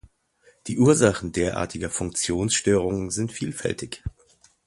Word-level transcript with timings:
Die 0.65 0.79
Ursachen 0.79 1.31
derartiger 1.31 1.91
Funktionsstörungen 1.91 3.11
sind 3.11 3.31
vielfältig. 3.31 4.01